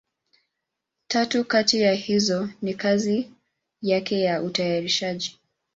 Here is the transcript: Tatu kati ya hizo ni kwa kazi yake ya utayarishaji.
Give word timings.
Tatu 1.07 1.45
kati 1.45 1.81
ya 1.81 1.93
hizo 1.93 2.49
ni 2.61 2.73
kwa 2.73 2.81
kazi 2.81 3.31
yake 3.81 4.21
ya 4.21 4.41
utayarishaji. 4.43 5.39